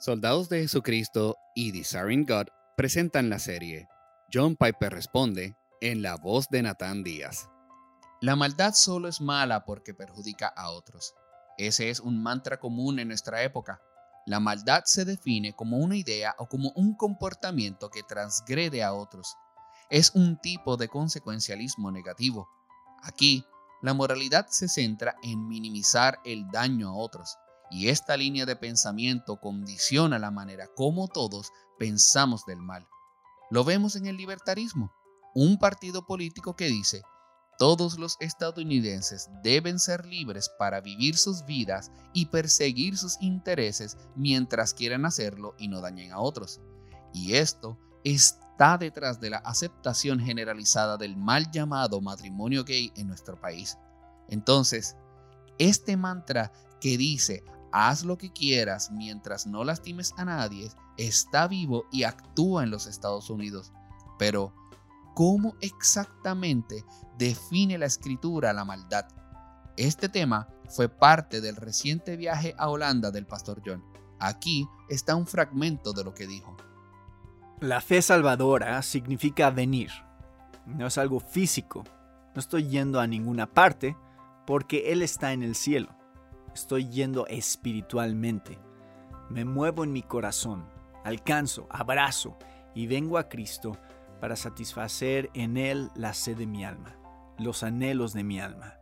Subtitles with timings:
[0.00, 3.86] Soldados de Jesucristo y Desiring God presentan la serie.
[4.32, 7.50] John Piper responde en la voz de Nathan Díaz.
[8.22, 11.12] La maldad solo es mala porque perjudica a otros.
[11.58, 13.82] Ese es un mantra común en nuestra época.
[14.24, 19.36] La maldad se define como una idea o como un comportamiento que transgrede a otros.
[19.90, 22.48] Es un tipo de consecuencialismo negativo.
[23.02, 23.44] Aquí,
[23.82, 27.36] la moralidad se centra en minimizar el daño a otros
[27.70, 32.86] y esta línea de pensamiento condiciona la manera como todos pensamos del mal.
[33.50, 34.92] Lo vemos en el libertarismo,
[35.34, 37.02] un partido político que dice,
[37.58, 44.72] todos los estadounidenses deben ser libres para vivir sus vidas y perseguir sus intereses mientras
[44.72, 46.60] quieran hacerlo y no dañen a otros.
[47.12, 53.38] Y esto está detrás de la aceptación generalizada del mal llamado matrimonio gay en nuestro
[53.38, 53.76] país.
[54.28, 54.96] Entonces,
[55.58, 61.86] este mantra que dice haz lo que quieras mientras no lastimes a nadie, está vivo
[61.90, 63.72] y actúa en los Estados Unidos.
[64.18, 64.52] Pero,
[65.14, 66.84] ¿cómo exactamente
[67.18, 69.06] define la escritura la maldad?
[69.76, 73.82] Este tema fue parte del reciente viaje a Holanda del pastor John.
[74.18, 76.56] Aquí está un fragmento de lo que dijo.
[77.60, 79.90] La fe salvadora significa venir.
[80.66, 81.84] No es algo físico.
[82.34, 83.96] No estoy yendo a ninguna parte
[84.46, 85.99] porque Él está en el cielo
[86.54, 88.58] estoy yendo espiritualmente.
[89.28, 90.64] Me muevo en mi corazón,
[91.04, 92.36] alcanzo, abrazo
[92.74, 93.76] y vengo a Cristo
[94.20, 96.96] para satisfacer en Él la sed de mi alma,
[97.38, 98.74] los anhelos de mi alma,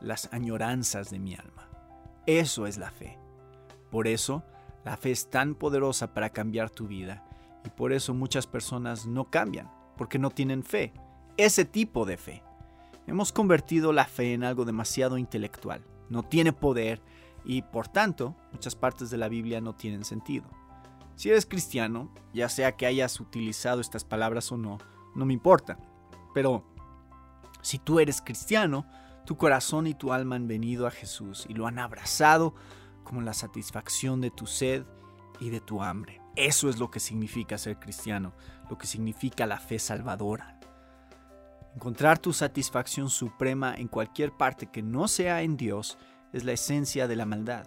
[0.00, 1.68] las añoranzas de mi alma.
[2.26, 3.18] Eso es la fe.
[3.90, 4.44] Por eso,
[4.84, 7.24] la fe es tan poderosa para cambiar tu vida
[7.64, 10.92] y por eso muchas personas no cambian, porque no tienen fe,
[11.36, 12.42] ese tipo de fe.
[13.06, 17.02] Hemos convertido la fe en algo demasiado intelectual, no tiene poder
[17.44, 20.46] y por tanto muchas partes de la Biblia no tienen sentido.
[21.16, 24.78] Si eres cristiano, ya sea que hayas utilizado estas palabras o no,
[25.14, 25.78] no me importa.
[26.32, 26.64] Pero
[27.60, 28.86] si tú eres cristiano,
[29.24, 32.54] tu corazón y tu alma han venido a Jesús y lo han abrazado
[33.04, 34.84] como la satisfacción de tu sed
[35.40, 36.20] y de tu hambre.
[36.36, 38.32] Eso es lo que significa ser cristiano,
[38.68, 40.53] lo que significa la fe salvadora.
[41.74, 45.98] Encontrar tu satisfacción suprema en cualquier parte que no sea en Dios
[46.32, 47.66] es la esencia de la maldad.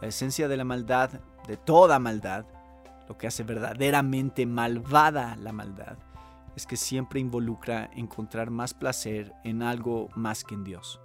[0.00, 2.46] La esencia de la maldad, de toda maldad,
[3.08, 5.98] lo que hace verdaderamente malvada la maldad,
[6.54, 11.00] es que siempre involucra encontrar más placer en algo más que en Dios.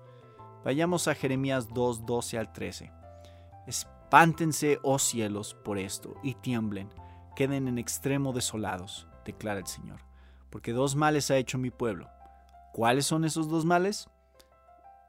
[0.63, 2.91] Vayamos a Jeremías 2, 12 al 13.
[3.65, 6.89] Espántense, oh cielos, por esto, y tiemblen,
[7.35, 10.01] queden en extremo desolados, declara el Señor,
[10.49, 12.09] porque dos males ha hecho mi pueblo.
[12.77, 14.07] ¿Cuáles son esos dos males?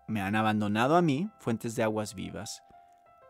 [0.08, 2.62] me han abandonado a mí, fuentes de aguas vivas,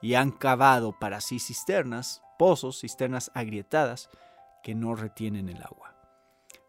[0.01, 4.09] y han cavado para sí cisternas, pozos, cisternas agrietadas,
[4.63, 5.97] que no retienen el agua.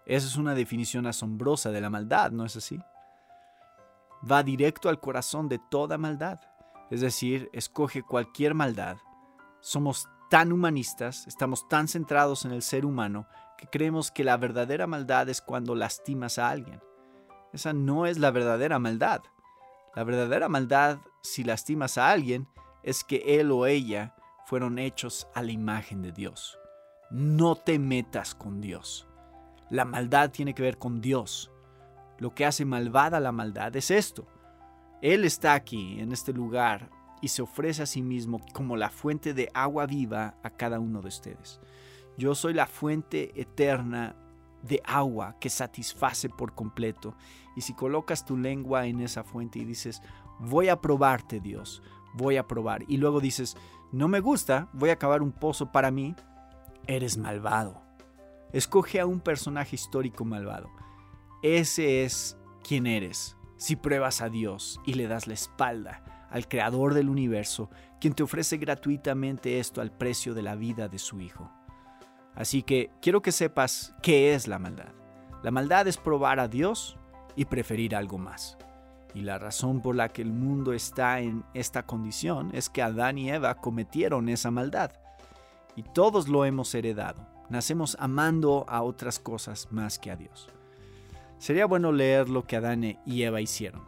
[0.08, 2.81] Esa es una definición asombrosa de la maldad, ¿no es así?
[4.29, 6.40] Va directo al corazón de toda maldad,
[6.90, 8.97] es decir, escoge cualquier maldad.
[9.59, 13.28] Somos tan humanistas, estamos tan centrados en el ser humano,
[13.59, 16.81] que creemos que la verdadera maldad es cuando lastimas a alguien.
[17.54, 19.22] Esa no es la verdadera maldad.
[19.96, 22.48] La verdadera maldad, si lastimas a alguien,
[22.84, 24.16] es que él o ella
[24.46, 26.58] fueron hechos a la imagen de Dios.
[27.12, 29.08] No te metas con Dios.
[29.70, 31.52] La maldad tiene que ver con Dios.
[32.18, 34.28] Lo que hace malvada la maldad es esto.
[35.02, 36.90] Él está aquí, en este lugar,
[37.22, 41.02] y se ofrece a sí mismo como la fuente de agua viva a cada uno
[41.02, 41.59] de ustedes.
[42.18, 44.16] Yo soy la fuente eterna
[44.62, 47.16] de agua que satisface por completo.
[47.56, 50.02] Y si colocas tu lengua en esa fuente y dices,
[50.40, 51.81] voy a probarte Dios,
[52.14, 53.58] voy a probar, y luego dices,
[53.92, 56.16] no me gusta, voy a cavar un pozo para mí,
[56.88, 57.81] eres malvado.
[58.53, 60.70] Escoge a un personaje histórico malvado.
[61.44, 63.36] Ese es quien eres.
[63.58, 67.70] Si pruebas a Dios y le das la espalda al Creador del universo,
[68.00, 71.52] quien te ofrece gratuitamente esto al precio de la vida de su Hijo.
[72.35, 74.93] Así que quiero que sepas qué es la maldad.
[75.43, 76.97] La maldad es probar a Dios
[77.35, 78.58] y preferir algo más.
[79.14, 83.17] Y la razón por la que el mundo está en esta condición es que Adán
[83.17, 84.91] y Eva cometieron esa maldad.
[85.76, 87.26] Y todos lo hemos heredado.
[87.49, 90.49] Nacemos amando a otras cosas más que a Dios.
[91.40, 93.82] Sería bueno leer lo que Adán y Eva hicieron.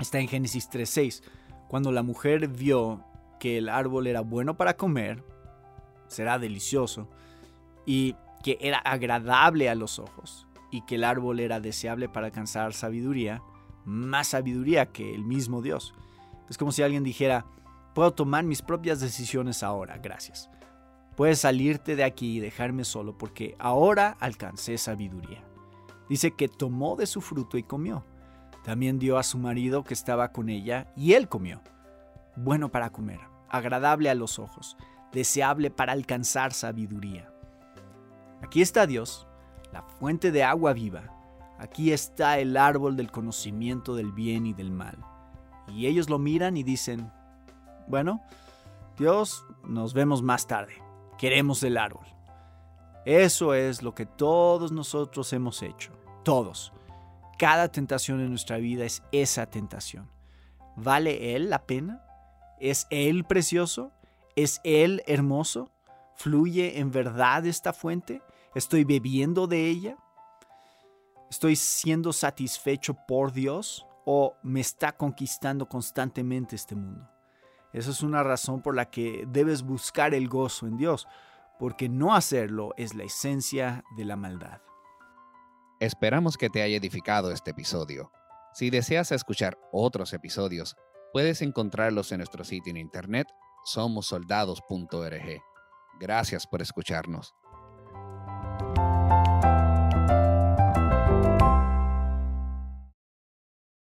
[0.00, 1.22] Está en Génesis 3.6.
[1.68, 3.04] Cuando la mujer vio
[3.38, 5.22] que el árbol era bueno para comer,
[6.08, 7.08] será delicioso,
[7.86, 12.74] y que era agradable a los ojos y que el árbol era deseable para alcanzar
[12.74, 13.42] sabiduría,
[13.84, 15.94] más sabiduría que el mismo Dios.
[16.50, 17.46] Es como si alguien dijera,
[17.94, 20.50] puedo tomar mis propias decisiones ahora, gracias.
[21.16, 25.42] Puedes salirte de aquí y dejarme solo porque ahora alcancé sabiduría.
[26.08, 28.04] Dice que tomó de su fruto y comió.
[28.64, 31.60] También dio a su marido que estaba con ella y él comió.
[32.36, 34.76] Bueno para comer, agradable a los ojos,
[35.12, 37.32] deseable para alcanzar sabiduría.
[38.42, 39.26] Aquí está Dios,
[39.72, 41.14] la fuente de agua viva.
[41.58, 44.96] Aquí está el árbol del conocimiento del bien y del mal.
[45.68, 47.10] Y ellos lo miran y dicen,
[47.88, 48.22] bueno,
[48.96, 50.74] Dios, nos vemos más tarde.
[51.18, 52.06] Queremos el árbol.
[53.04, 55.92] Eso es lo que todos nosotros hemos hecho.
[56.24, 56.72] Todos.
[57.38, 60.10] Cada tentación en nuestra vida es esa tentación.
[60.76, 62.04] ¿Vale Él la pena?
[62.60, 63.92] ¿Es Él precioso?
[64.38, 65.68] ¿Es Él hermoso?
[66.14, 68.22] ¿Fluye en verdad esta fuente?
[68.54, 69.96] ¿Estoy bebiendo de ella?
[71.28, 77.10] ¿Estoy siendo satisfecho por Dios o me está conquistando constantemente este mundo?
[77.72, 81.08] Esa es una razón por la que debes buscar el gozo en Dios,
[81.58, 84.60] porque no hacerlo es la esencia de la maldad.
[85.80, 88.12] Esperamos que te haya edificado este episodio.
[88.54, 90.76] Si deseas escuchar otros episodios,
[91.12, 93.26] puedes encontrarlos en nuestro sitio en internet
[93.72, 95.42] somosoldados.org.
[96.00, 97.34] Gracias por escucharnos.